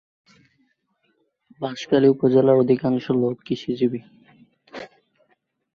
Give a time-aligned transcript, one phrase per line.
[1.61, 3.99] বাঁশখালী উপজেলার অধিকাংশ লোক কৃষিজীবী।